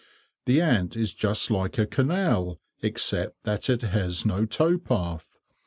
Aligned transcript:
The 0.47 0.59
Ant 0.61 0.97
is 0.97 1.13
just 1.13 1.51
like 1.51 1.77
a 1.77 1.85
canal, 1.85 2.59
except 2.81 3.43
that 3.43 3.69
it 3.69 3.83
has 3.83 4.25
no 4.25 4.47
tow 4.47 4.79
path. 4.79 5.37